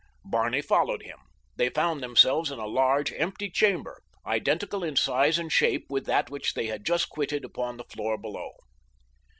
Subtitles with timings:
[0.25, 1.19] Barney followed him.
[1.57, 6.31] They found themselves in a large, empty chamber, identical in size and shape with that
[6.31, 8.53] which they had just quitted upon the floor below.